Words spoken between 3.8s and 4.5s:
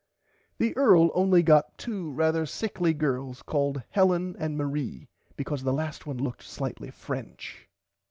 Helen